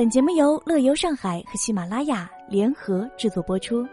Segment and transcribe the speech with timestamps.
[0.00, 3.86] 本节目由乐游上海和喜马拉雅联合制作播出。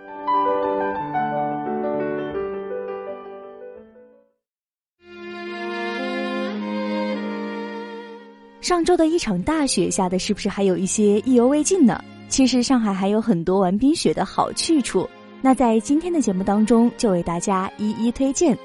[8.61, 12.01] 上周的一场大雪下的是不是还有一些意犹未尽呢？
[12.29, 15.05] 其实上海还有很多玩冰雪的好去处。
[15.41, 18.57] 那在今天的节目当中，就为大家一一推荐。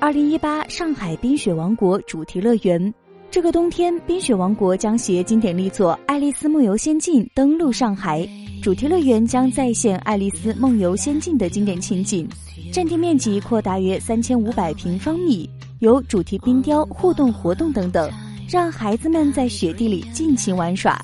[0.00, 2.94] 二零一八上海冰雪王国主题乐园。
[3.30, 8.26] 这个冬天，冰雪王国将携经典力作《爱丽丝梦游仙境》登陆上海。
[8.62, 12.26] 主题乐园将再现《爱丽丝梦游仙境》的经典情景，
[12.72, 15.48] 占地面积扩大约三千五百平方米，
[15.80, 18.10] 有主题冰雕、互动活动等等，
[18.48, 20.98] 让孩子们在雪地里尽情玩耍。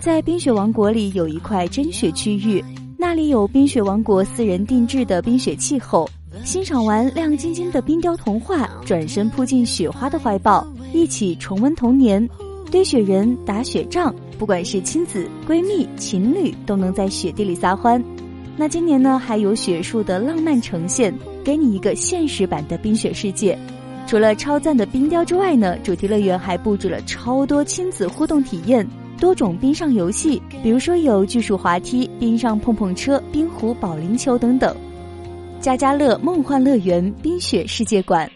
[0.00, 2.62] 在冰雪王国里有一块真雪区域，
[2.98, 6.10] 那里有冰雪王国私人定制的冰雪气候。
[6.44, 12.28] 欣赏完亮晶晶的冰雕童话，转身扑进雪花的怀抱，一起重温童年。
[12.68, 18.02] 堆雪人、打雪仗，不管是亲子、闺蜜、情侣，都能在雪地里撒欢。
[18.56, 23.56] 那今年呢，还有雪树的浪漫呈现，给你一个现实版的冰雪世界。
[24.06, 28.86] 除了超赞的冰雕之外呢，主题乐园还布置了超多亲子互动体验，
[29.20, 34.74] 多种冰上游戏，比如说有巨树滑梯、冰上碰碰车、冰壶保龄球等等。
[35.62, 38.28] 家家乐梦幻乐园冰雪世界馆，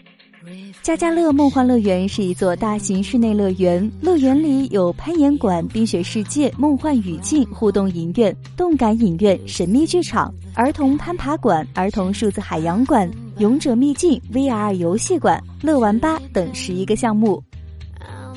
[0.81, 17.43] 家家乐梦幻乐园是一座大型室内乐园，乐园里有攀岩馆、冰雪世界、梦幻语境、互动影院、动感影院、神秘剧场、儿童攀爬馆、儿童数字海洋馆、勇者秘境、VR 游戏馆、乐玩吧等十一个项目。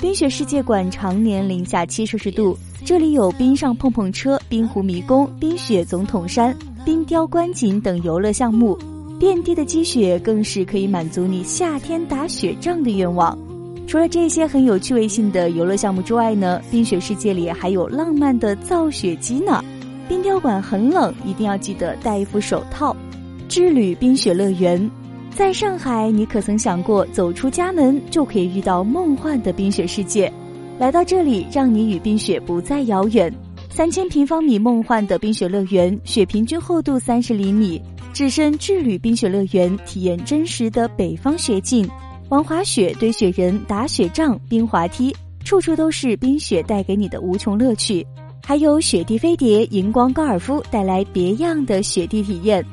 [0.01, 6.53] 冰雪世界馆常年零下七摄氏度，这里有冰上碰碰车、冰湖迷宫、冰雪总统山。
[6.83, 8.75] 冰雕观景等游乐项目，
[9.19, 13.37] 遍地的积雪更是可以满足你夏天打雪仗的愿望。
[13.85, 19.63] 除了这些很有趣味性的游乐项目之外呢，冰雪世界里还有浪漫的造雪机呢。
[20.07, 22.95] 冰雕馆很冷，一定要记得戴一副手套。
[23.47, 24.89] 之旅冰雪乐园，
[25.35, 30.31] 在上海，你可曾想过走出家门就可以遇到梦幻的冰雪世界？
[30.79, 33.31] 来到这里，让你与冰雪不再遥远。
[33.73, 41.89] 三千平方米梦幻的冰雪乐园，雪平均厚度三十厘米，置身智旅冰雪乐园，体验真实的北方雪景，
[42.27, 45.15] 玩滑雪、堆雪人、打雪仗、冰滑梯，
[45.45, 48.05] 处处都是冰雪带给你的无穷乐趣。
[48.43, 52.63] 还有雪地飞碟、荧光高尔夫，带来别样的雪地体验。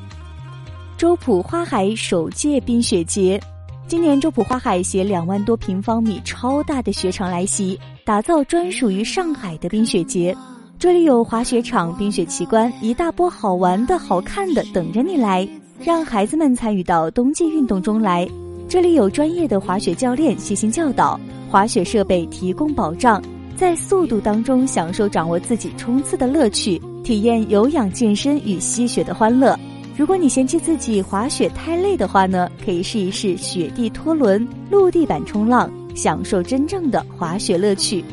[0.97, 3.41] 周浦花海首届冰雪节，
[3.87, 10.37] 今年周浦花海携两万多平方米超大的雪场来袭，打造专属于上海的冰雪节。
[10.79, 15.47] 这里有滑雪场、冰雪奇观，一大波好玩的、好看的等着你来，
[15.85, 18.29] 让孩子们参与到冬季运动中来。
[18.69, 21.19] 这里有专业的滑雪教练细心教导，
[21.51, 23.21] 滑雪设备提供保障，
[23.57, 29.59] 在速度当中享受掌握自己冲刺的乐趣，体验有氧健身与吸雪的欢乐。
[29.97, 38.05] 如果你嫌弃自己滑雪太累的话呢，可以试一试雪地拖轮、陆地板冲浪，享受真正的滑雪乐趣。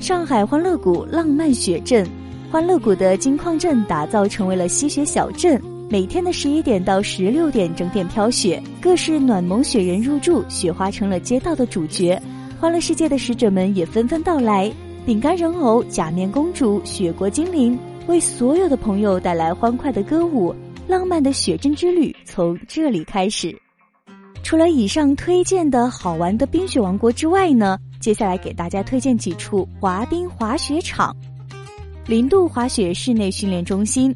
[0.00, 2.06] 上海欢乐谷浪漫雪镇，
[2.52, 5.60] 欢乐谷的金矿镇打造成为了吸雪小镇。
[5.90, 12.20] 每天的十一点到十六点整点飘雪，各式暖萌雪人入驻，雪花成了街道的主角。
[12.60, 14.72] 欢乐世界的使者们也纷纷到来，
[15.04, 17.76] 饼干人偶、假面公主、雪国精灵，
[18.06, 20.54] 为所有的朋友带来欢快的歌舞。
[20.86, 23.54] 浪漫的雪镇之旅从这里开始。
[24.48, 27.78] 除了以上推荐的好玩的冰雪王国之外呢？
[28.00, 31.14] 接下来给大家推荐几处滑冰滑雪场。
[32.06, 34.10] 零度滑雪室内训练中心，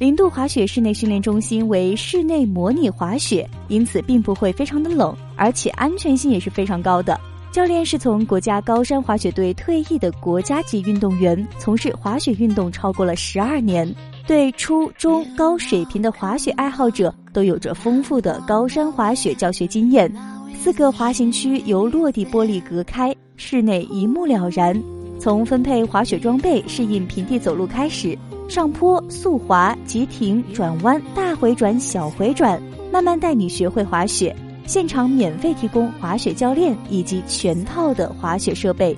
[0.00, 7.16] 零度滑雪室内训练中心为室内模拟滑雪，因此并不会非常的冷，而且安全性也是非常高的。
[7.52, 13.94] 教练是从国家高山滑雪队退役的国家级运动员，从事滑雪运动超过了十二年，
[14.26, 20.10] 对初中高水平的滑雪爱好者都有着丰富的高山滑雪教学经验。
[20.58, 24.82] 四个滑行区由落地玻璃隔开，室内一目了然。
[25.20, 28.16] 从分配滑雪装备、适应平地走路开始，
[28.48, 32.60] 上坡、速滑、急停、转弯、大回转、小回转，
[32.90, 34.34] 慢慢带你学会滑雪。
[34.66, 38.96] 现场免费提供滑雪教练以及全套的滑雪设备。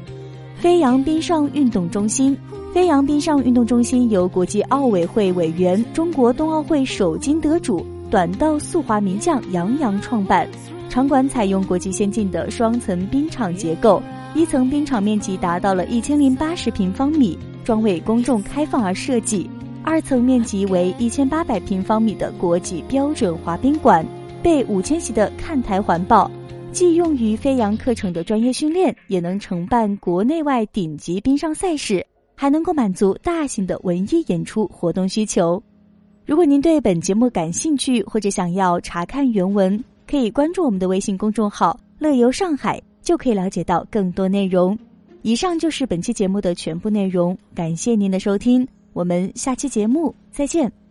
[0.56, 2.36] 飞扬冰上运动中心，
[2.72, 10.48] 飞扬冰上运动中心由国际奥委会委员、中国冬奥会首金得主、短道速滑名将杨洋创办。
[10.88, 14.00] 场馆采用国际先进的双层冰场结构，
[14.32, 19.50] 一层冰场面积达到了一千零八十平方米，专为公众开放而设计；
[19.82, 24.06] 二层面积为一千八百平方米的国际标准滑冰馆，
[24.44, 26.30] 被五千席的看台环抱，
[26.70, 32.06] 既用于飞扬课程的专业训练，也能承办国内外顶级冰上赛事。
[32.36, 35.62] 还能够满足大型的文艺演出活动需求。
[36.26, 44.76] 如果您对本节目感兴趣，或者想要查看原文，可以关注我们的微信公众号“乐游上海”，就可以了解到更多内容。
[45.22, 50.83] 以上就是本期节目的全部内容，感谢您的收听，我们下期节目再见。